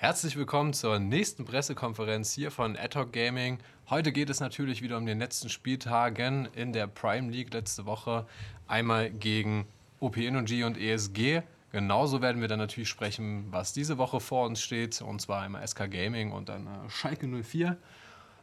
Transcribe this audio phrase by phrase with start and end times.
[0.00, 3.58] Herzlich willkommen zur nächsten Pressekonferenz hier von Adhoc Gaming.
[3.90, 8.24] Heute geht es natürlich wieder um den letzten Spieltagen in der Prime League letzte Woche.
[8.68, 9.66] Einmal gegen
[9.98, 11.42] OP Energy und ESG.
[11.72, 15.02] Genauso werden wir dann natürlich sprechen, was diese Woche vor uns steht.
[15.02, 17.76] Und zwar einmal SK Gaming und dann äh, Schalke 04.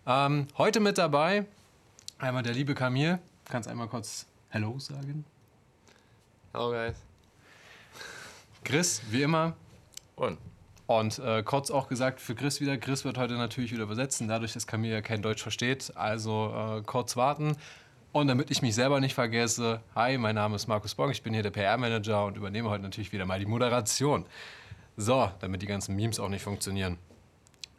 [0.07, 1.45] Ähm, heute mit dabei
[2.17, 3.17] einmal der liebe Kamil.
[3.45, 5.23] Kannst einmal kurz Hello sagen?
[6.51, 6.97] Hello, guys.
[8.65, 9.55] Chris, wie immer.
[10.17, 10.37] Und?
[10.87, 14.53] Und äh, kurz auch gesagt für Chris wieder, Chris wird heute natürlich wieder übersetzen, dadurch,
[14.53, 15.91] dass Camille ja kein Deutsch versteht.
[15.95, 17.57] Also äh, kurz warten.
[18.11, 21.33] Und damit ich mich selber nicht vergesse, hi, mein Name ist Markus Bock, ich bin
[21.33, 24.25] hier der PR-Manager und übernehme heute natürlich wieder mal die Moderation.
[24.95, 26.97] So, damit die ganzen Memes auch nicht funktionieren.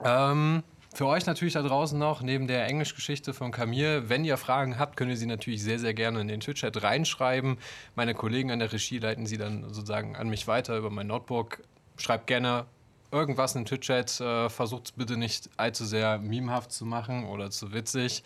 [0.04, 0.62] Ähm,
[0.94, 4.96] für euch natürlich da draußen noch, neben der Englischgeschichte von Camille, wenn ihr Fragen habt,
[4.96, 7.56] könnt ihr sie natürlich sehr, sehr gerne in den Twitch-Chat reinschreiben.
[7.94, 11.62] Meine Kollegen an der Regie leiten sie dann sozusagen an mich weiter über mein Notebook.
[11.96, 12.66] Schreibt gerne
[13.10, 14.20] irgendwas in Twitch-Chat.
[14.20, 18.22] Äh, Versucht es bitte nicht allzu sehr memehaft zu machen oder zu witzig.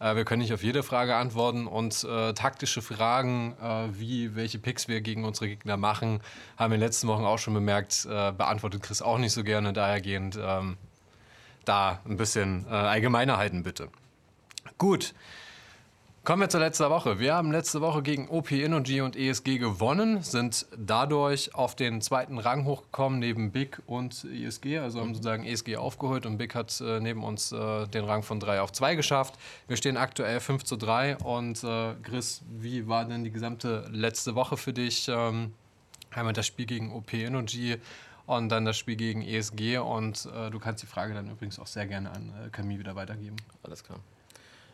[0.00, 4.58] Äh, wir können nicht auf jede Frage antworten und äh, taktische Fragen, äh, wie welche
[4.58, 6.20] Picks wir gegen unsere Gegner machen,
[6.56, 9.44] haben wir in den letzten Wochen auch schon bemerkt, äh, beantwortet Chris auch nicht so
[9.44, 9.72] gerne.
[9.72, 10.76] Dahergehend ähm,
[11.64, 13.88] da ein bisschen äh, allgemeiner halten, bitte.
[14.78, 15.14] Gut.
[16.24, 17.18] Kommen wir zur letzten Woche.
[17.18, 22.38] Wir haben letzte Woche gegen OP Energy und ESG gewonnen, sind dadurch auf den zweiten
[22.38, 24.78] Rang hochgekommen neben Big und ESG.
[24.78, 28.38] Also haben sozusagen ESG aufgeholt und Big hat äh, neben uns äh, den Rang von
[28.38, 29.34] 3 auf 2 geschafft.
[29.66, 31.16] Wir stehen aktuell 5 zu 3.
[31.16, 35.08] Und äh, Chris, wie war denn die gesamte letzte Woche für dich?
[35.08, 35.52] Ähm,
[36.12, 37.78] einmal das Spiel gegen OP Energy
[38.26, 39.78] und dann das Spiel gegen ESG.
[39.78, 42.94] Und äh, du kannst die Frage dann übrigens auch sehr gerne an äh, Camille wieder
[42.94, 43.34] weitergeben.
[43.64, 43.98] Alles klar.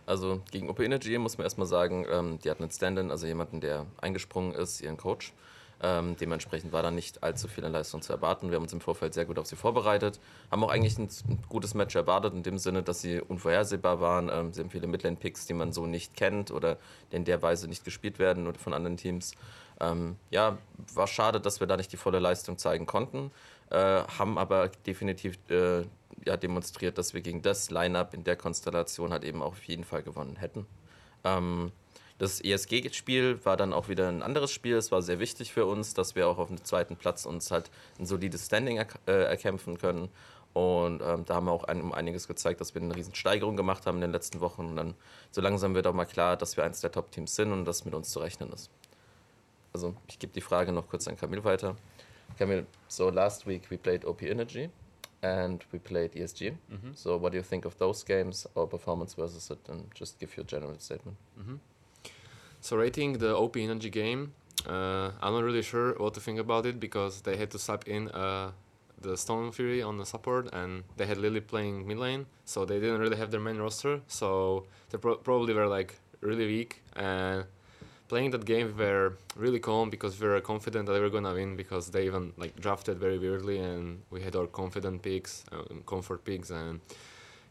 [0.09, 3.61] Also gegen OP Energy muss man erstmal sagen, ähm, die hatten einen Stand-in, also jemanden,
[3.61, 5.35] der eingesprungen ist, ihren Coach.
[5.83, 8.49] Ähm, dementsprechend war da nicht allzu viel an Leistung zu erwarten.
[8.49, 10.19] Wir haben uns im Vorfeld sehr gut auf sie vorbereitet,
[10.51, 11.09] haben auch eigentlich ein
[11.51, 14.31] gutes Match erwartet, in dem Sinne, dass sie unvorhersehbar waren.
[14.33, 16.79] Ähm, sie haben viele Midlane-Picks, die man so nicht kennt oder
[17.11, 19.35] in der Weise nicht gespielt werden oder von anderen Teams.
[19.79, 20.57] Ähm, ja,
[20.95, 23.31] war schade, dass wir da nicht die volle Leistung zeigen konnten,
[23.71, 25.85] äh, haben aber definitiv äh,
[26.25, 29.85] ja, demonstriert, dass wir gegen das Line-up in der Konstellation halt eben auch auf jeden
[29.85, 30.67] Fall gewonnen hätten.
[31.25, 31.73] Ähm,
[32.19, 34.77] das ESG-Spiel war dann auch wieder ein anderes Spiel.
[34.77, 37.71] Es war sehr wichtig für uns, dass wir auch auf dem zweiten Platz uns halt
[37.99, 40.09] ein solides Standing er äh, erkämpfen können.
[40.53, 43.57] Und ähm, da haben wir auch ein, um einiges gezeigt, dass wir eine riesen Steigerung
[43.57, 44.63] gemacht haben in den letzten Wochen.
[44.63, 44.95] Und dann
[45.31, 47.95] so langsam wird auch mal klar, dass wir eins der Top-Teams sind und dass mit
[47.95, 48.69] uns zu rechnen ist.
[49.73, 51.77] Also ich gebe die Frage noch kurz an Camille weiter.
[52.37, 54.71] Camille, so last week we played OP Energy.
[55.23, 56.55] And we played ESG.
[56.73, 56.91] Mm-hmm.
[56.95, 60.37] So, what do you think of those games, our performance versus it, and just give
[60.37, 61.17] your general statement?
[61.41, 61.57] Mm-hmm.
[62.61, 64.33] So, rating the OP Energy game,
[64.67, 67.85] uh, I'm not really sure what to think about it because they had to sub
[67.87, 68.53] in uh,
[69.01, 72.81] the Stone Fury on the support, and they had Lily playing mid lane, so they
[72.81, 74.01] didn't really have their main roster.
[74.07, 77.45] So they pro- probably were like really weak and
[78.09, 81.35] playing that game we were really calm because we were confident that we were gonna
[81.35, 85.63] win because they even like drafted very weirdly and we had our confident picks, uh,
[85.87, 86.81] comfort picks, and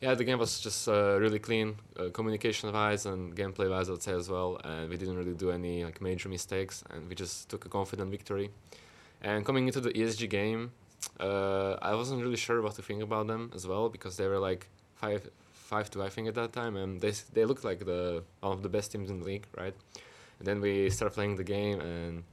[0.01, 4.03] yeah, the game was just uh, really clean, uh, communication wise and gameplay wise, I'd
[4.03, 4.59] say as well.
[4.63, 8.12] And we didn't really do any like major mistakes, and we just took a confident
[8.12, 8.51] victory.
[9.23, 10.72] And coming into the ESG game,
[11.19, 14.38] uh, I wasn't really sure what to think about them as well because they were
[14.40, 18.23] like five five two I think at that time, and they they looked like the
[18.41, 19.73] one of the best teams in the league, right?
[20.39, 22.23] And then we started playing the game, and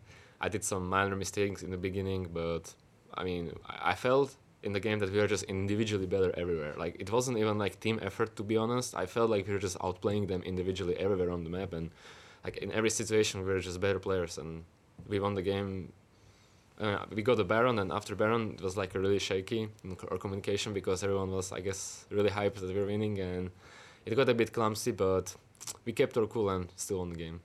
[0.40, 2.74] I did some minor mistakes in the beginning, but
[3.14, 6.74] I mean, I felt in the game that we were just individually better everywhere.
[6.76, 8.94] Like it wasn't even like team effort to be honest.
[8.96, 11.90] I felt like we were just outplaying them individually everywhere on the map, and
[12.44, 14.64] like in every situation we were just better players, and
[15.08, 15.92] we won the game.
[16.80, 19.96] Uh, we got the Baron, and after Baron, it was like a really shaky in
[20.10, 23.50] our communication because everyone was, I guess, really hyped that we were winning, and
[24.04, 25.36] it got a bit clumsy, but
[25.84, 27.40] we kept our cool and still won the game.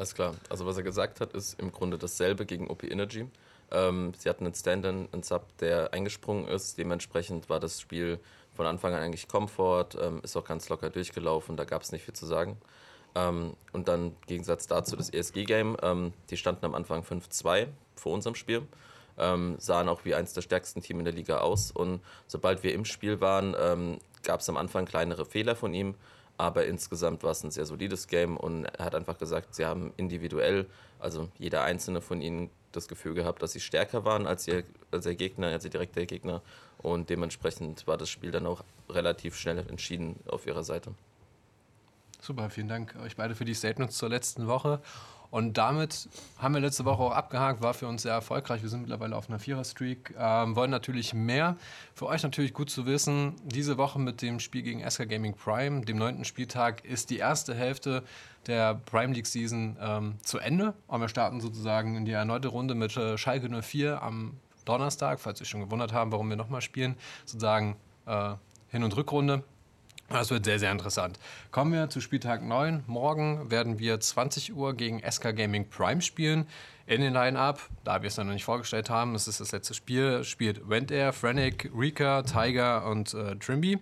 [0.00, 0.34] Alles klar.
[0.48, 3.28] Also was er gesagt hat, ist im Grunde dasselbe gegen OP Energy.
[3.70, 6.78] Ähm, sie hatten einen Stand-in, einen Sub, der eingesprungen ist.
[6.78, 8.18] Dementsprechend war das Spiel
[8.54, 12.06] von Anfang an eigentlich Komfort, ähm, ist auch ganz locker durchgelaufen, da gab es nicht
[12.06, 12.56] viel zu sagen.
[13.14, 18.14] Ähm, und dann im Gegensatz dazu das ESG-Game, ähm, die standen am Anfang 5-2 vor
[18.14, 18.62] unserem Spiel,
[19.18, 21.72] ähm, sahen auch wie eins der stärksten Teams in der Liga aus.
[21.72, 25.94] Und sobald wir im Spiel waren, ähm, gab es am Anfang kleinere Fehler von ihm
[26.40, 29.92] aber insgesamt war es ein sehr solides Game und er hat einfach gesagt, sie haben
[29.98, 30.66] individuell,
[30.98, 35.04] also jeder einzelne von ihnen, das Gefühl gehabt, dass sie stärker waren als ihr, als
[35.04, 36.40] ihr Gegner, als ihr direkter Gegner.
[36.78, 40.94] Und dementsprechend war das Spiel dann auch relativ schnell entschieden auf ihrer Seite.
[42.20, 44.80] Super, vielen Dank euch beide für die Statements zur letzten Woche.
[45.30, 48.62] Und damit haben wir letzte Woche auch abgehakt, war für uns sehr erfolgreich.
[48.62, 51.56] Wir sind mittlerweile auf einer Vierer-Streak, ähm, wollen natürlich mehr.
[51.94, 55.82] Für euch natürlich gut zu wissen, diese Woche mit dem Spiel gegen SK Gaming Prime,
[55.82, 58.02] dem neunten Spieltag, ist die erste Hälfte
[58.46, 60.74] der Prime League Season ähm, zu Ende.
[60.88, 65.38] Und wir starten sozusagen in die erneute Runde mit äh, Schalke 04 am Donnerstag, falls
[65.38, 67.76] sich schon gewundert haben, warum wir nochmal spielen, sozusagen
[68.06, 68.34] äh,
[68.68, 69.44] Hin- und Rückrunde.
[70.10, 71.20] Das wird sehr, sehr interessant.
[71.52, 72.82] Kommen wir zu Spieltag 9.
[72.88, 76.48] Morgen werden wir 20 Uhr gegen SK Gaming Prime spielen.
[76.86, 80.24] In den Line-Up, da wir es noch nicht vorgestellt haben, das ist das letzte Spiel,
[80.24, 83.78] spielt Wendair, Frenic, Rika, Tiger und äh, Trimby.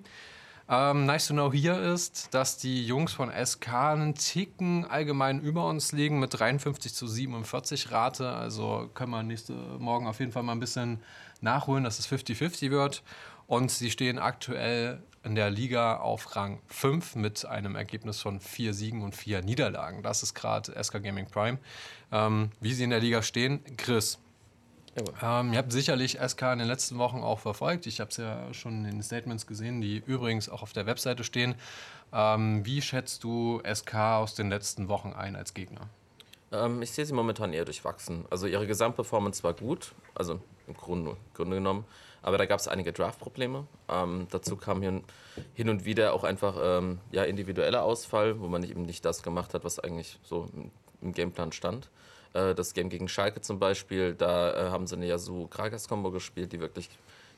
[0.69, 5.67] Ähm, nice to know hier ist, dass die Jungs von SK einen Ticken allgemein über
[5.67, 8.29] uns liegen mit 53 zu 47 Rate.
[8.29, 11.01] Also können wir nächste Morgen auf jeden Fall mal ein bisschen
[11.41, 13.03] nachholen, dass es 50-50 wird.
[13.47, 18.75] Und sie stehen aktuell in der Liga auf Rang 5 mit einem Ergebnis von vier
[18.75, 20.03] Siegen und vier Niederlagen.
[20.03, 21.59] Das ist gerade SK Gaming Prime.
[22.13, 24.19] Ähm, wie sie in der Liga stehen, Chris.
[25.23, 27.87] Ähm, ihr habt sicherlich SK in den letzten Wochen auch verfolgt.
[27.87, 31.25] Ich habe es ja schon in den Statements gesehen, die übrigens auch auf der Webseite
[31.25, 31.55] stehen.
[32.13, 35.89] Ähm, wie schätzt du SK aus den letzten Wochen ein als Gegner?
[36.53, 38.25] Ähm, ich sehe sie momentan eher durchwachsen.
[38.31, 41.85] Also ihre Gesamtperformance war gut, also im Grunde, Grunde genommen.
[42.23, 43.67] Aber da gab es einige Draft-Probleme.
[43.89, 45.03] Ähm, dazu kam hier
[45.55, 49.55] hin und wieder auch einfach ähm, ja, individueller Ausfall, wo man eben nicht das gemacht
[49.55, 50.49] hat, was eigentlich so
[51.01, 51.91] im, Gameplan stand.
[52.35, 56.61] Äh, das Game gegen Schalke zum Beispiel, da äh, haben sie eine Yasu-Kragas-Kombo gespielt, die
[56.61, 56.91] wirklich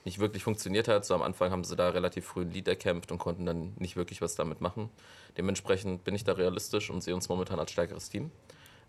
[0.06, 1.04] nicht wirklich funktioniert hat.
[1.04, 3.96] So am Anfang haben sie da relativ früh ein Lead erkämpft und konnten dann nicht
[3.96, 4.88] wirklich was damit machen.
[5.36, 8.30] Dementsprechend bin ich da realistisch und sehe uns momentan als stärkeres Team.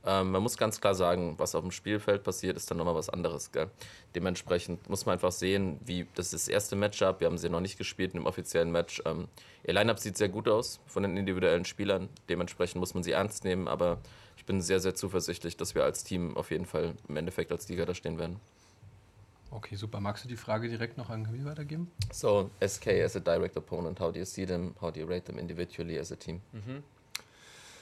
[0.06, 3.10] Ähm, man muss ganz klar sagen, was auf dem Spielfeld passiert, ist dann nochmal was
[3.10, 3.52] anderes.
[3.52, 3.70] Gell?
[4.16, 7.20] Dementsprechend muss man einfach sehen, wie das ist das erste Matchup.
[7.20, 9.02] Wir haben sie noch nicht gespielt in dem offiziellen Match.
[9.06, 9.28] Ähm,
[9.64, 12.10] ihr Lineup sieht sehr gut aus von den individuellen Spielern.
[12.30, 13.68] Dementsprechend muss man sie ernst nehmen.
[13.68, 14.00] Aber
[14.38, 17.70] ich bin sehr, sehr zuversichtlich, dass wir als Team auf jeden Fall im Endeffekt als
[17.70, 18.40] Liga da stehen werden.
[19.52, 20.00] Okay, super.
[20.00, 21.92] Magst du die Frage direkt noch an Camille weitergeben?
[22.12, 24.74] So, SK as a direct opponent, how do you see them?
[24.82, 26.42] How do you rate them individually as a team?
[26.56, 26.80] Mm-hmm.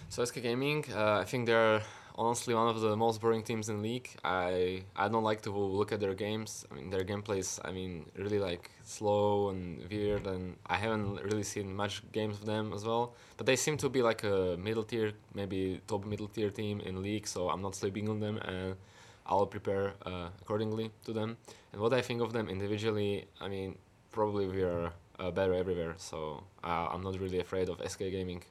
[0.10, 1.83] So SK Gaming, uh, I think they're
[2.19, 4.10] honestly one of the most boring teams in the league.
[4.24, 6.66] I I don't like to look at their games.
[6.69, 11.24] I mean their gameplay is I mean really like slow and weird and I haven't
[11.24, 13.16] really seen much games of them as well.
[13.38, 17.01] But they seem to be like a middle tier, maybe top middle tier team in
[17.01, 18.75] league, so I'm not sleeping on them and
[19.25, 21.38] I'll prepare uh, accordingly to them.
[21.71, 23.77] And what I think of them individually, I mean
[24.12, 28.44] probably we are uh, better everywhere, so uh, I'm not really afraid of SK Gaming.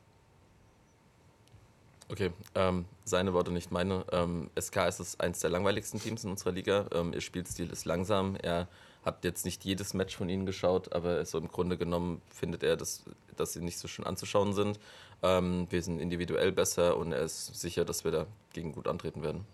[2.11, 4.05] Okay, ähm, seine Worte, nicht meine.
[4.13, 6.87] Ähm, SK ist es eines der langweiligsten Teams in unserer Liga.
[6.95, 8.37] Ähm, ihr Spielstil ist langsam.
[8.37, 8.67] Er
[9.05, 12.77] hat jetzt nicht jedes Match von ihnen geschaut, aber so im Grunde genommen findet er,
[12.77, 13.05] dass,
[13.37, 14.81] dass sie nicht so schön anzuschauen sind.
[15.23, 19.45] Ähm, wir sind individuell besser und er ist sicher, dass wir dagegen gut antreten werden.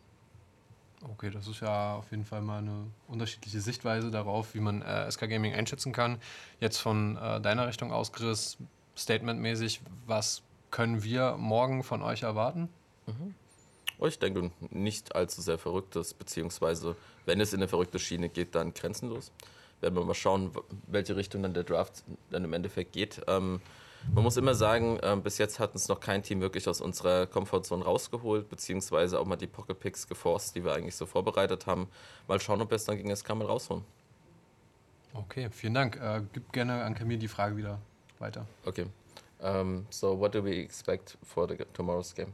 [1.02, 5.10] Okay, das ist ja auf jeden Fall mal eine unterschiedliche Sichtweise darauf, wie man äh,
[5.10, 6.18] SK Gaming einschätzen kann.
[6.60, 8.56] Jetzt von äh, deiner Richtung aus, Chris,
[8.94, 10.42] statementmäßig, was
[10.74, 12.68] können wir morgen von euch erwarten?
[13.06, 13.36] Mhm.
[14.04, 18.74] Ich denke nicht allzu sehr verrücktes, beziehungsweise wenn es in eine verrückte Schiene geht, dann
[18.74, 19.30] grenzenlos.
[19.80, 20.50] Werden wir mal schauen,
[20.88, 23.22] welche Richtung dann der Draft dann im Endeffekt geht.
[23.28, 23.60] Ähm,
[24.12, 27.28] man muss immer sagen, äh, bis jetzt hat uns noch kein Team wirklich aus unserer
[27.28, 31.86] Komfortzone rausgeholt, beziehungsweise auch mal die Pocket Picks geforst, die wir eigentlich so vorbereitet haben.
[32.26, 33.84] Mal schauen, ob wir es dann gegen SK mal rausholen.
[35.12, 36.00] Okay, vielen Dank.
[36.02, 37.78] Äh, gib gerne an Camille die Frage wieder
[38.18, 38.44] weiter.
[38.64, 38.86] Okay.
[39.42, 42.32] Um, so, what do we expect for the tomorrow's game?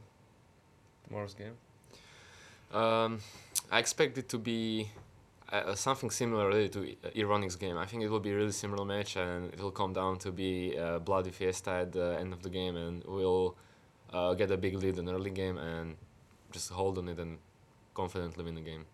[1.07, 1.57] Tomorrow's game.
[2.73, 3.19] Um,
[3.71, 4.91] I expect it to be
[5.51, 7.77] uh, something similar really to Ironic's game.
[7.77, 10.31] I think it will be a really similar match, and it will come down to
[10.31, 13.57] be a bloody fiesta at the end of the game, and we'll
[14.13, 15.97] uh, get a big lead in the early game and
[16.53, 17.39] just hold on it and
[17.95, 18.87] confidently win the game.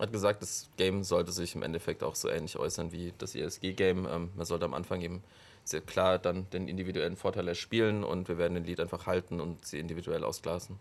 [0.00, 4.06] Hat gesagt, das Game sollte sich im Endeffekt auch so ähnlich äußern wie das ESG-Game.
[4.06, 5.22] Ähm, man sollte am Anfang eben
[5.64, 9.64] sehr klar dann den individuellen Vorteil erspielen und wir werden den Lead einfach halten und
[9.64, 10.78] sie individuell ausglasen.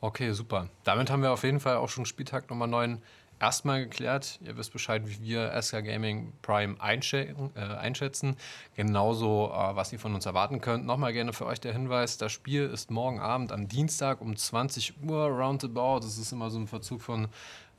[0.00, 0.68] Okay, super.
[0.84, 3.02] Damit haben wir auf jeden Fall auch schon Spieltag Nummer 9
[3.40, 4.38] erstmal geklärt.
[4.44, 8.36] Ihr wisst Bescheid, wie wir SK Gaming Prime einschä äh, einschätzen.
[8.76, 10.86] Genauso, äh, was ihr von uns erwarten könnt.
[10.86, 15.02] Nochmal gerne für euch der Hinweis: Das Spiel ist morgen Abend am Dienstag um 20
[15.02, 16.00] Uhr roundabout.
[16.00, 17.28] Das ist immer so ein Verzug von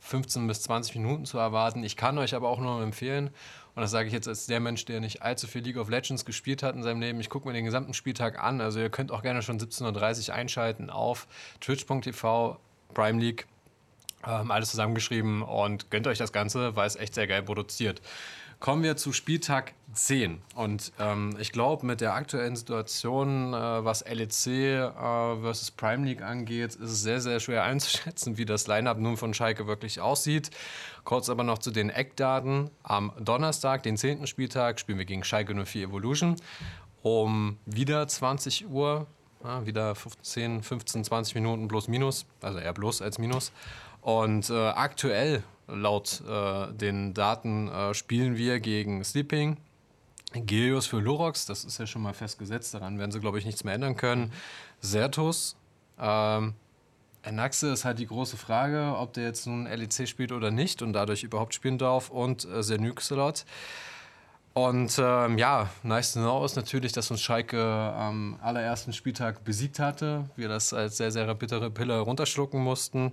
[0.00, 1.82] 15 bis 20 Minuten zu erwarten.
[1.82, 3.30] Ich kann euch aber auch nur empfehlen,
[3.76, 6.24] und das sage ich jetzt als der Mensch, der nicht allzu viel League of Legends
[6.24, 7.20] gespielt hat in seinem Leben.
[7.20, 8.62] Ich gucke mir den gesamten Spieltag an.
[8.62, 11.28] Also ihr könnt auch gerne schon 17.30 Uhr einschalten auf
[11.60, 12.58] twitch.tv
[12.94, 13.46] Prime League.
[14.26, 18.00] Ähm, alles zusammengeschrieben und gönnt euch das Ganze, weil es echt sehr geil produziert.
[18.58, 20.40] Kommen wir zu Spieltag 10.
[20.54, 24.90] Und ähm, ich glaube, mit der aktuellen Situation, äh, was LEC äh,
[25.40, 29.34] versus Prime League angeht, ist es sehr, sehr schwer einzuschätzen, wie das Lineup nun von
[29.34, 30.50] Schalke wirklich aussieht.
[31.04, 32.70] Kurz aber noch zu den Eckdaten.
[32.82, 34.26] Am Donnerstag, den 10.
[34.26, 36.36] Spieltag, spielen wir gegen Schalke 04 Evolution.
[37.02, 39.06] Um wieder 20 Uhr,
[39.44, 43.52] ja, wieder 15, 15, 20 Minuten plus minus, also eher plus als minus.
[44.00, 49.56] Und äh, aktuell Laut äh, den Daten äh, spielen wir gegen Sleeping,
[50.32, 53.64] Gelios für Lurox, das ist ja schon mal festgesetzt, daran werden sie, glaube ich, nichts
[53.64, 54.32] mehr ändern können.
[54.80, 55.56] Sertus,
[55.98, 56.54] ähm,
[57.22, 60.92] Enaxe ist halt die große Frage, ob der jetzt nun LEC spielt oder nicht und
[60.92, 63.44] dadurch überhaupt spielen darf und äh, Senyxelot.
[64.54, 69.80] Und ähm, ja, nice to know ist natürlich, dass uns Schalke am allerersten Spieltag besiegt
[69.80, 70.30] hatte.
[70.36, 73.12] Wir das als sehr, sehr bittere Pille runterschlucken mussten.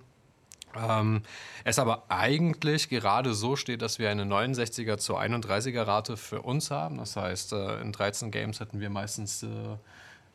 [0.75, 1.21] Ähm,
[1.63, 6.71] es aber eigentlich gerade so steht, dass wir eine 69er zu 31er Rate für uns
[6.71, 6.97] haben.
[6.97, 9.47] Das heißt, äh, in 13 Games hätten wir meistens äh,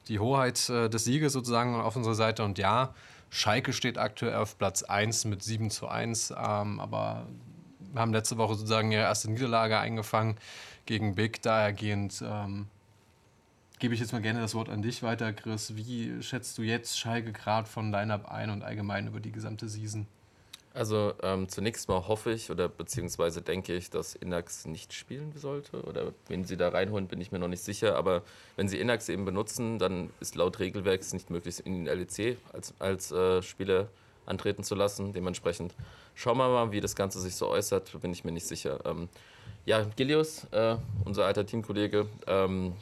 [0.09, 2.45] die Hoheit äh, des Sieges sozusagen auf unserer Seite.
[2.45, 2.95] Und ja,
[3.31, 7.27] Schalke steht aktuell auf Platz 1 mit 7 zu 1, ähm, aber
[7.93, 10.37] wir haben letzte Woche sozusagen ihre erste Niederlage eingefangen
[10.87, 11.43] gegen Big.
[11.43, 12.69] Dahergehend ähm,
[13.79, 15.77] gebe ich jetzt mal gerne das Wort an dich weiter, Chris.
[15.77, 20.07] Wie schätzt du jetzt Schalke gerade von Lineup ein und allgemein über die gesamte Season?
[20.79, 25.83] Also ähm, zunächst mal hoffe ich oder beziehungsweise denke ich, dass Inax nicht spielen sollte.
[25.83, 27.97] Oder wenn sie da reinholen, bin ich mir noch nicht sicher.
[27.97, 28.23] Aber
[28.55, 32.75] wenn sie Inax eben benutzen, dann ist laut Regelwerks nicht möglich, in den LEC als,
[32.79, 33.89] als äh, Spieler
[34.25, 35.13] antreten zu lassen.
[35.13, 35.75] Dementsprechend
[36.15, 38.79] schauen wir mal, wie das Ganze sich so äußert, bin ich mir nicht sicher.
[38.85, 39.09] Ähm,
[39.67, 42.75] ja, Gilius, äh, unser alter Teamkollege, ähm,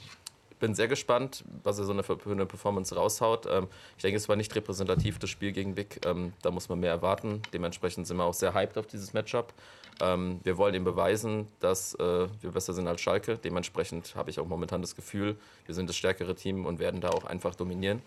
[0.58, 3.46] bin sehr gespannt, was er so eine, für eine Performance raushaut.
[3.46, 6.04] Ähm, ich denke, es war nicht repräsentativ, das Spiel gegen Vic.
[6.06, 7.42] Ähm, da muss man mehr erwarten.
[7.52, 9.52] Dementsprechend sind wir auch sehr hyped auf dieses Matchup.
[10.00, 13.38] Ähm, wir wollen ihm beweisen, dass äh, wir besser sind als Schalke.
[13.38, 15.36] Dementsprechend habe ich auch momentan das Gefühl,
[15.66, 18.02] wir sind das stärkere Team und werden da auch einfach dominieren.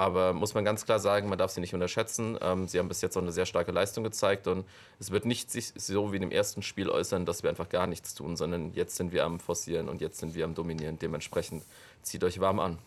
[0.00, 2.38] Aber muss man ganz klar sagen, man darf sie nicht unterschätzen.
[2.40, 4.64] Ähm, sie haben bis jetzt auch eine sehr starke Leistung gezeigt und
[4.98, 7.86] es wird nicht sich so wie in dem ersten Spiel äußern, dass wir einfach gar
[7.86, 10.98] nichts tun, sondern jetzt sind wir am Forcieren und jetzt sind wir am Dominieren.
[10.98, 11.64] Dementsprechend
[12.00, 12.78] zieht euch warm an.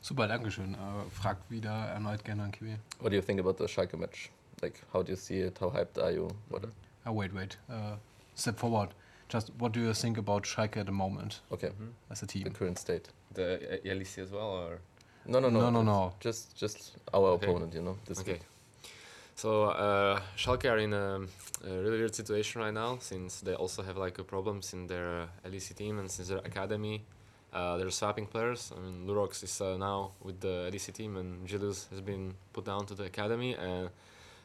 [0.00, 0.74] Super, Dankeschön.
[0.76, 2.76] Uh, fragt wieder erneut gerne an Kiwi.
[3.00, 4.30] What do you think about the Schalke match?
[4.62, 5.60] Like, how do you see it?
[5.60, 6.28] How hyped are you?
[6.50, 6.68] What?
[7.04, 7.58] Oh, wait, wait.
[7.68, 7.96] Uh,
[8.36, 8.90] step forward.
[9.28, 11.42] Just what do you think about Schalke at the moment?
[11.50, 11.70] Okay.
[11.70, 12.12] Mm -hmm.
[12.12, 12.44] As a team.
[12.44, 13.10] The current state.
[13.34, 14.78] The LEC as well, or?
[15.26, 16.12] No, no, no, no, no, no.
[16.20, 17.46] Just, just our okay.
[17.46, 17.96] opponent, you know.
[18.06, 18.32] This okay.
[18.32, 18.42] Week.
[19.36, 21.20] So uh, Schalke are in a,
[21.66, 25.48] a, really weird situation right now, since they also have like problems in their uh,
[25.48, 27.02] LEC team and since their academy,
[27.52, 28.72] uh, they're swapping players.
[28.76, 32.64] I mean, Lurox is uh, now with the LEC team, and Julius has been put
[32.64, 33.54] down to the academy.
[33.54, 33.90] And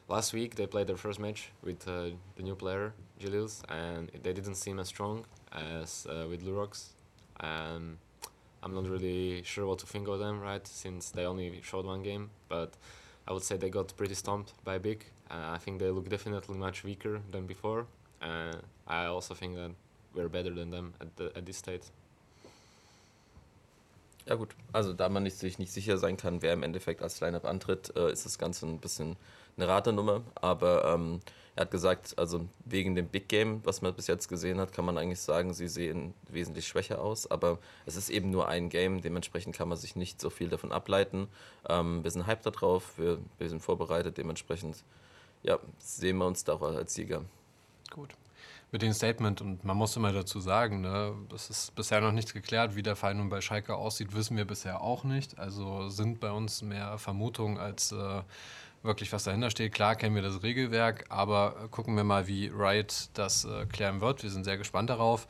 [0.08, 4.32] last week they played their first match with uh, the new player Julius, and they
[4.32, 6.88] didn't seem as strong as uh, with Lurox.
[7.38, 7.98] And
[8.62, 10.66] I'm not really sure what to think of them, right?
[10.66, 12.74] Since they only showed one game, but
[13.26, 15.04] I would say they got pretty stomped by Big.
[15.30, 17.86] Uh, I think they look definitely much weaker than before.
[18.20, 18.52] Uh,
[18.86, 19.70] I also think that
[20.14, 21.84] we're better than them at, the, at this stage.
[24.26, 27.46] Ja gut, also da man sich nicht sicher sein kann, wer im Endeffekt als Lineup
[27.46, 29.16] antritt, äh, ist das Ganze ein bisschen
[29.60, 30.22] eine Ratennummer.
[30.34, 31.20] Aber ähm,
[31.56, 34.84] er hat gesagt, also wegen dem Big Game, was man bis jetzt gesehen hat, kann
[34.84, 37.30] man eigentlich sagen, sie sehen wesentlich schwächer aus.
[37.30, 40.72] Aber es ist eben nur ein Game, dementsprechend kann man sich nicht so viel davon
[40.72, 41.28] ableiten.
[41.68, 44.84] Ähm, wir sind hyped darauf, wir, wir sind vorbereitet, dementsprechend
[45.42, 47.24] ja, sehen wir uns da auch als Sieger.
[47.90, 48.14] Gut.
[48.72, 52.32] Mit dem Statement, und man muss immer dazu sagen, ne, das ist bisher noch nicht
[52.32, 55.40] geklärt, wie der Fall nun bei Schalke aussieht, wissen wir bisher auch nicht.
[55.40, 58.22] Also sind bei uns mehr Vermutungen als äh,
[58.82, 59.72] wirklich was dahinter steht.
[59.74, 64.00] Klar kennen wir das Regelwerk, aber äh, gucken wir mal, wie Riot das äh, klären
[64.00, 64.22] wird.
[64.22, 65.26] Wir sind sehr gespannt darauf.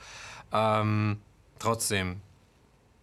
[0.52, 1.20] Ähm,
[1.58, 2.20] trotzdem,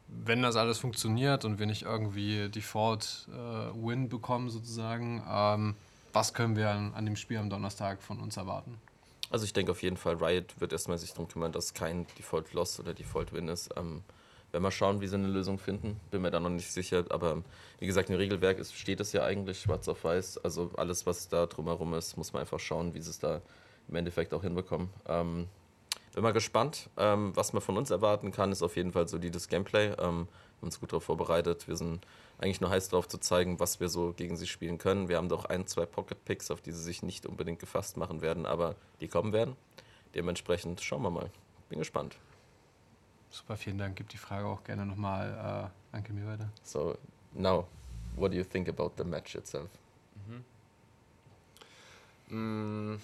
[0.08, 5.76] wenn das alles funktioniert und wir nicht irgendwie Default-Win äh, bekommen sozusagen, ähm,
[6.14, 8.78] was können wir an, an, dem Spiel am Donnerstag von uns erwarten?
[9.30, 12.80] Also ich denke auf jeden Fall, Riot wird erstmal sich darum kümmern, dass kein Default-Loss
[12.80, 13.70] oder Default-Win ist.
[13.76, 14.04] Ähm,
[14.52, 16.00] werden wir schauen, wie sie eine Lösung finden.
[16.12, 17.06] Bin mir da noch nicht sicher.
[17.10, 17.44] Aber
[17.80, 20.40] wie gesagt, im Regelwerk ist, steht es ja eigentlich schwarz auf weiß.
[20.40, 23.42] Also alles, was da drumherum ist, muss man einfach schauen, wie sie es da
[23.88, 24.90] im Endeffekt auch hinbekommen.
[25.08, 25.48] Ähm,
[26.18, 26.90] bin mal gespannt.
[26.98, 29.90] Ähm, was man von uns erwarten kann, ist auf jeden Fall solides Gameplay.
[29.90, 30.28] Ähm, wir haben
[30.62, 31.68] uns gut darauf vorbereitet.
[31.68, 32.04] Wir sind
[32.40, 35.10] eigentlich nur heiß darauf zu zeigen, was wir so gegen sie spielen können.
[35.10, 38.22] Wir haben doch ein, zwei Pocket Picks, auf die sie sich nicht unbedingt gefasst machen
[38.24, 39.56] werden, aber die kommen werden.
[40.16, 41.30] Dementsprechend schauen wir mal.
[41.70, 42.18] Bin gespannt.
[43.30, 43.96] Super, vielen Dank.
[43.96, 46.50] Gib die Frage auch gerne nochmal äh, an Kimi weiter.
[46.64, 46.98] So,
[47.34, 47.66] now,
[48.16, 49.70] what do you think about the match itself?
[50.16, 50.44] Mm -hmm.
[52.34, 53.00] mm,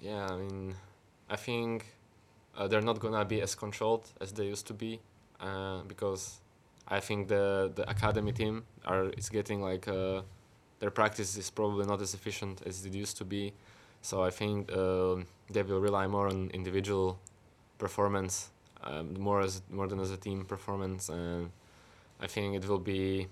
[0.00, 0.74] yeah, I mean,
[1.30, 1.84] I think
[2.56, 5.00] uh, they're not gonna be as controlled as they used to be
[5.40, 6.40] uh, because
[6.88, 10.22] I think the the academy team are is getting like uh,
[10.80, 13.52] their practice is probably not as efficient as it used to be.
[14.00, 15.16] So I think uh,
[15.50, 17.18] they will rely more on individual
[17.78, 18.50] performance,
[18.84, 21.50] um, more as more than as a team performance, and
[22.20, 23.28] I think it will be.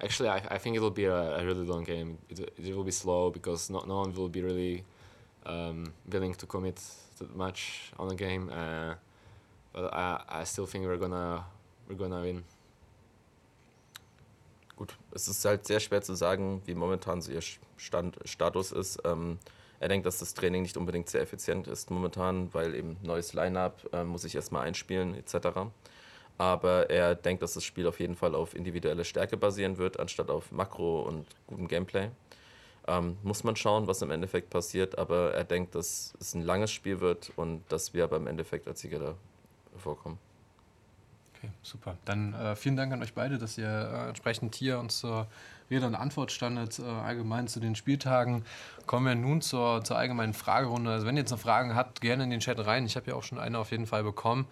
[0.00, 2.18] Actually, I, I think it will be a, a really long game.
[2.28, 4.84] It, it will be slow because not no one will be really
[5.44, 6.80] um, willing to commit
[7.18, 8.48] that much on a game.
[8.52, 8.94] Uh,
[9.72, 11.44] but I, I still think we're gonna
[11.88, 12.44] we're gonna win.
[14.76, 17.42] Gut, es ist halt sehr schwer zu sagen, wie momentan so ihr
[17.76, 19.00] Stand, Status ist.
[19.04, 19.38] Ähm,
[19.80, 23.88] er denkt, dass das Training nicht unbedingt sehr effizient ist momentan, weil eben neues Line-up
[23.92, 25.48] äh, muss ich erstmal einspielen etc.
[26.36, 30.30] Aber er denkt, dass das Spiel auf jeden Fall auf individuelle Stärke basieren wird, anstatt
[30.30, 32.10] auf Makro und gutem Gameplay.
[32.86, 36.70] Ähm, muss man schauen, was im Endeffekt passiert, aber er denkt, dass es ein langes
[36.70, 39.14] Spiel wird und dass wir aber im Endeffekt als Sieger da
[39.76, 40.18] vorkommen.
[41.36, 41.96] Okay, super.
[42.04, 45.28] Dann äh, vielen Dank an euch beide, dass ihr äh, entsprechend hier uns zur
[45.70, 48.44] Rede und Antwort standet, äh, allgemein zu den Spieltagen.
[48.86, 50.90] Kommen wir nun zur, zur allgemeinen Fragerunde.
[50.90, 52.86] Also wenn ihr jetzt noch Fragen habt, gerne in den Chat rein.
[52.86, 54.46] Ich habe ja auch schon eine auf jeden Fall bekommen.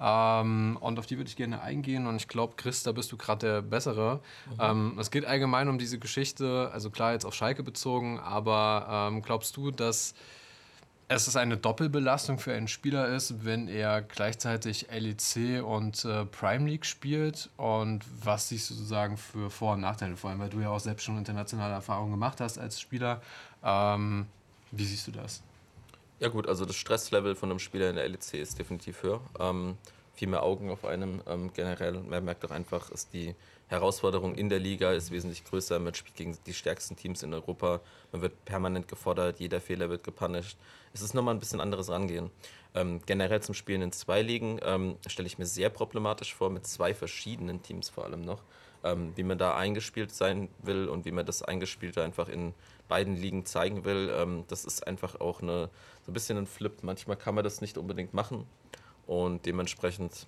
[0.00, 2.06] Ähm, und auf die würde ich gerne eingehen.
[2.06, 4.20] Und ich glaube, Chris, da bist du gerade der Bessere.
[4.46, 4.56] Mhm.
[4.60, 9.22] Ähm, es geht allgemein um diese Geschichte, also klar jetzt auf Schalke bezogen, aber ähm,
[9.22, 10.14] glaubst du, dass
[11.10, 16.68] es ist eine Doppelbelastung für einen Spieler ist, wenn er gleichzeitig LEC und äh, Prime
[16.68, 17.48] League spielt.
[17.56, 21.04] Und was du sozusagen für Vor- und Nachteile, vor allem weil du ja auch selbst
[21.04, 23.22] schon internationale Erfahrungen gemacht hast als Spieler.
[23.64, 24.26] Ähm,
[24.70, 25.42] wie siehst du das?
[26.20, 29.20] Ja gut, also das Stresslevel von einem Spieler in der LEC ist definitiv höher.
[29.40, 29.78] Ähm,
[30.12, 31.96] viel mehr Augen auf einem ähm, generell.
[31.96, 33.34] Und man merkt auch einfach, ist die
[33.68, 35.78] Herausforderung in der Liga ist wesentlich größer.
[35.78, 37.80] Man spielt gegen die stärksten Teams in Europa.
[38.12, 40.56] Man wird permanent gefordert, jeder Fehler wird gepunished.
[40.94, 42.30] Es ist nochmal ein bisschen anderes Rangehen.
[42.74, 46.66] Ähm, generell zum Spielen in zwei Ligen ähm, stelle ich mir sehr problematisch vor, mit
[46.66, 48.42] zwei verschiedenen Teams vor allem noch.
[48.84, 52.54] Ähm, wie man da eingespielt sein will und wie man das Eingespielte einfach in
[52.86, 54.10] beiden Ligen zeigen will.
[54.16, 55.68] Ähm, das ist einfach auch eine,
[56.06, 56.72] so ein bisschen ein Flip.
[56.82, 58.46] Manchmal kann man das nicht unbedingt machen
[59.06, 60.26] und dementsprechend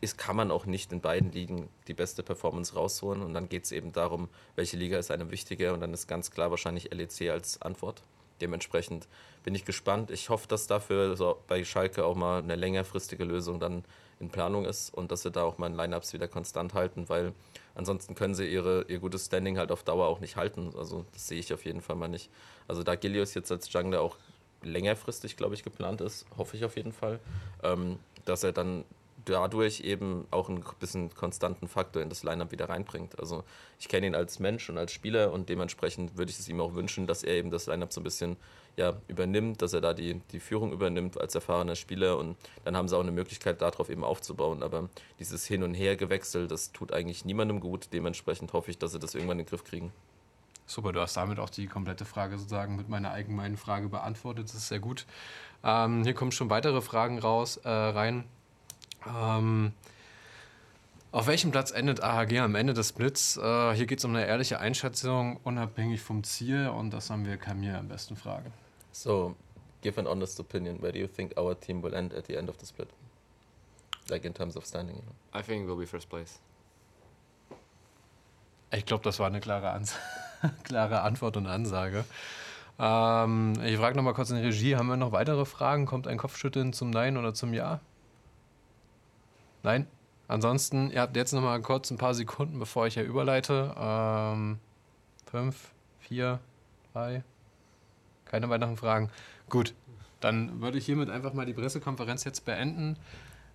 [0.00, 3.22] ist, kann man auch nicht in beiden Ligen die beste Performance rausholen.
[3.22, 5.74] Und dann geht es eben darum, welche Liga ist einem wichtiger.
[5.74, 8.02] Und dann ist ganz klar wahrscheinlich LEC als Antwort.
[8.40, 9.08] Dementsprechend
[9.44, 10.10] bin ich gespannt.
[10.10, 13.84] Ich hoffe, dass dafür so bei Schalke auch mal eine längerfristige Lösung dann
[14.20, 17.32] in Planung ist und dass sie da auch mal in Lineups wieder konstant halten, weil
[17.74, 20.72] ansonsten können sie ihre, ihr gutes Standing halt auf Dauer auch nicht halten.
[20.76, 22.30] Also das sehe ich auf jeden Fall mal nicht.
[22.68, 24.16] Also da Gilius jetzt als Jungler auch
[24.62, 27.20] längerfristig, glaube ich, geplant ist, hoffe ich auf jeden Fall,
[27.62, 28.84] ähm, dass er dann
[29.24, 33.18] dadurch eben auch einen bisschen konstanten Faktor in das Lineup wieder reinbringt.
[33.18, 33.44] Also
[33.78, 36.74] ich kenne ihn als Mensch und als Spieler und dementsprechend würde ich es ihm auch
[36.74, 38.36] wünschen, dass er eben das Lineup so ein bisschen
[38.76, 42.88] ja, übernimmt, dass er da die, die Führung übernimmt als erfahrener Spieler und dann haben
[42.88, 44.62] sie auch eine Möglichkeit, darauf eben aufzubauen.
[44.62, 47.88] Aber dieses Hin- und Her-Gewechsel, das tut eigentlich niemandem gut.
[47.92, 49.92] Dementsprechend hoffe ich, dass sie das irgendwann in den Griff kriegen.
[50.66, 54.48] Super, du hast damit auch die komplette Frage sozusagen mit meiner allgemeinen Frage beantwortet.
[54.48, 55.04] Das ist sehr gut.
[55.62, 58.24] Ähm, hier kommen schon weitere Fragen raus, äh, rein.
[59.06, 59.72] Ähm,
[61.12, 63.36] auf welchem Platz endet AHG am Ende des Splits?
[63.36, 66.68] Äh, hier geht es um eine ehrliche Einschätzung, unabhängig vom Ziel.
[66.68, 68.52] Und das haben wir Kamir am besten fragen.
[68.90, 69.36] So,
[69.82, 70.82] give an honest opinion.
[70.82, 72.88] Where do you think our team will end at the end of the split?
[74.08, 74.96] Like in terms of standing.
[74.96, 75.40] You know?
[75.40, 76.40] I think we'll be first place.
[78.72, 79.94] Ich glaube, das war eine klare, Ans
[80.64, 82.04] klare Antwort und Ansage.
[82.78, 85.86] Ähm, ich frage nochmal kurz in die Regie, haben wir noch weitere Fragen?
[85.86, 87.80] Kommt ein Kopfschütteln zum Nein oder zum Ja?
[89.64, 89.86] Nein?
[90.28, 93.74] Ansonsten, ihr habt jetzt nochmal kurz ein paar Sekunden, bevor ich hier überleite.
[93.78, 94.58] Ähm,
[95.26, 96.38] fünf, vier,
[96.92, 97.24] drei.
[98.26, 99.10] Keine weiteren Fragen.
[99.48, 99.74] Gut,
[100.20, 102.96] dann würde ich hiermit einfach mal die Pressekonferenz jetzt beenden.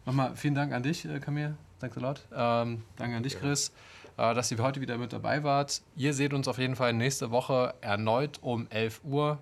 [0.06, 1.56] Nochmal vielen Dank an dich, äh, Kamil.
[1.80, 2.28] Danke a lot.
[2.34, 3.72] Ähm, danke an dich, Chris,
[4.18, 5.82] äh, dass ihr heute wieder mit dabei wart.
[5.96, 9.38] Ihr seht uns auf jeden Fall nächste Woche erneut um 11 Uhr,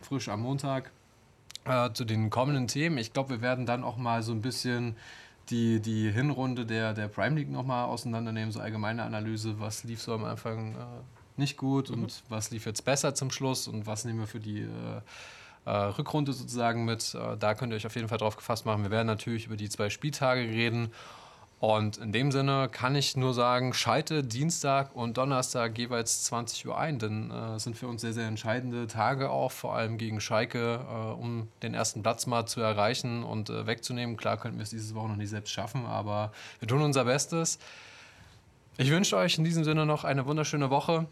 [0.00, 0.90] frisch am Montag,
[1.64, 2.98] äh, zu den kommenden Themen.
[2.98, 4.96] Ich glaube, wir werden dann auch mal so ein bisschen
[5.50, 10.14] die, die Hinrunde der, der Prime League nochmal auseinandernehmen, so allgemeine Analyse, was lief so
[10.14, 10.76] am Anfang äh,
[11.36, 12.04] nicht gut mhm.
[12.04, 15.00] und was lief jetzt besser zum Schluss und was nehmen wir für die äh,
[15.64, 17.14] äh, Rückrunde sozusagen mit.
[17.14, 18.82] Äh, da könnt ihr euch auf jeden Fall drauf gefasst machen.
[18.82, 20.90] Wir werden natürlich über die zwei Spieltage reden
[21.62, 26.76] und in dem Sinne kann ich nur sagen, schalte Dienstag und Donnerstag jeweils 20 Uhr
[26.76, 30.80] ein, denn äh, sind für uns sehr, sehr entscheidende Tage auch, vor allem gegen Schalke,
[30.84, 34.16] äh, um den ersten Platz mal zu erreichen und äh, wegzunehmen.
[34.16, 37.60] Klar könnten wir es diese Woche noch nicht selbst schaffen, aber wir tun unser Bestes.
[38.76, 41.06] Ich wünsche euch in diesem Sinne noch eine wunderschöne Woche.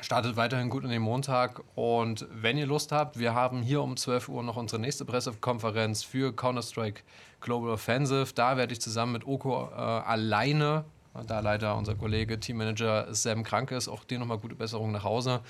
[0.00, 3.96] Startet weiterhin gut in den Montag und wenn ihr Lust habt, wir haben hier um
[3.96, 7.02] 12 Uhr noch unsere nächste Pressekonferenz für Counter-Strike
[7.40, 8.32] Global Offensive.
[8.32, 10.84] Da werde ich zusammen mit Oko äh, alleine,
[11.26, 15.40] da leider unser Kollege Teammanager Sam krank ist, auch dir nochmal gute Besserung nach Hause,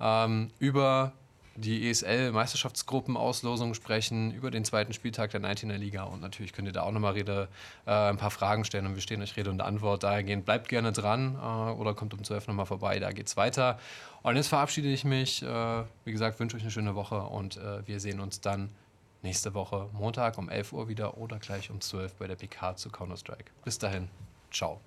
[0.00, 1.12] ähm, über
[1.56, 6.82] die ESL-Meisterschaftsgruppenauslosung sprechen, über den zweiten Spieltag der 19er Liga und natürlich könnt ihr da
[6.82, 7.46] auch nochmal äh,
[7.84, 10.02] ein paar Fragen stellen und wir stehen euch Rede und Antwort.
[10.02, 13.78] Dahergehend bleibt gerne dran äh, oder kommt um 12 nochmal vorbei, da geht's weiter.
[14.22, 15.42] Und jetzt verabschiede ich mich.
[15.42, 18.70] Äh, wie gesagt, wünsche euch eine schöne Woche und äh, wir sehen uns dann
[19.22, 22.90] nächste Woche Montag um 11 Uhr wieder oder gleich um 12 bei der PK zu
[22.90, 23.50] Counter-Strike.
[23.64, 24.08] Bis dahin,
[24.50, 24.80] ciao.